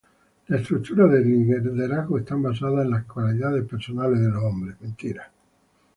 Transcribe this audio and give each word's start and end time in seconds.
Las 0.47 0.61
estructuras 0.61 1.11
de 1.11 1.19
liderazgo 1.23 2.17
están 2.17 2.41
basadas 2.41 2.85
en 2.85 2.89
las 2.89 3.03
cualidades 3.05 3.65
personales 3.67 4.19
de 4.19 4.29
los 4.31 4.41
hombres. 4.43 4.75